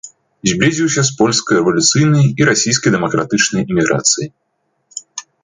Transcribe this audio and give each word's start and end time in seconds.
Зблізіўся 0.51 1.01
з 1.09 1.13
польскай 1.19 1.55
рэвалюцыйнай 1.59 2.25
і 2.41 2.49
расійскай 2.49 2.91
дэмакратычнай 2.97 3.61
эміграцыяй. 3.71 4.29